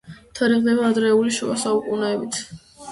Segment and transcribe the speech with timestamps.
[0.39, 2.43] თარიღდება ადრეული შუა საუკუნეებით.